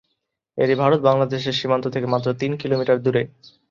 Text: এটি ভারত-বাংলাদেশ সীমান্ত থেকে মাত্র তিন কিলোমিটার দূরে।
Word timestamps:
এটি 0.57 0.73
ভারত-বাংলাদেশ 0.75 1.41
সীমান্ত 1.59 1.85
থেকে 1.87 2.07
মাত্র 2.07 2.27
তিন 2.33 2.51
কিলোমিটার 2.61 2.97
দূরে। 3.01 3.21